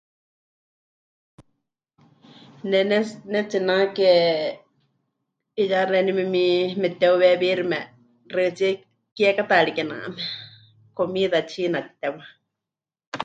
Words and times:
Ne, 2.69 2.79
pɨnetsi... 2.87 3.15
pɨnetsinake 3.23 4.09
'iyá 5.59 5.79
xeeníu 5.89 6.13
memi... 6.19 6.43
memɨteuweewíxime 6.81 7.79
xaɨtsíe 8.33 8.71
kiekátaari 9.15 9.71
kename, 9.77 10.07
comida 10.97 11.39
china 11.51 11.77
mɨtitewá. 11.83 12.23